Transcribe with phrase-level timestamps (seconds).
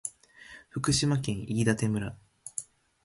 [0.71, 2.17] 福島県飯舘村